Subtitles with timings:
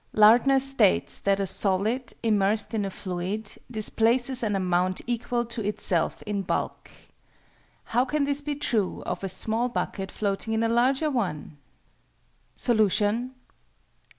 [0.19, 6.23] _Lardner states that a solid, immersed in a fluid, displaces an amount equal to itself
[6.23, 6.89] in bulk.
[7.83, 11.59] How can this be true of a small bucket floating in a larger one?
[12.57, 13.33] _Solution.